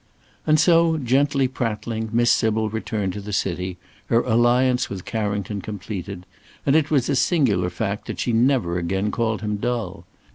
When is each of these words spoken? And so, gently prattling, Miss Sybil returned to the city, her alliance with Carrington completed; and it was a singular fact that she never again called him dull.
And 0.47 0.59
so, 0.59 0.97
gently 0.97 1.47
prattling, 1.47 2.09
Miss 2.11 2.31
Sybil 2.31 2.71
returned 2.71 3.13
to 3.13 3.21
the 3.21 3.31
city, 3.31 3.77
her 4.07 4.21
alliance 4.21 4.89
with 4.89 5.05
Carrington 5.05 5.61
completed; 5.61 6.25
and 6.65 6.75
it 6.75 6.89
was 6.89 7.07
a 7.07 7.15
singular 7.15 7.69
fact 7.69 8.07
that 8.07 8.19
she 8.19 8.33
never 8.33 8.79
again 8.79 9.11
called 9.11 9.41
him 9.41 9.57
dull. 9.57 10.05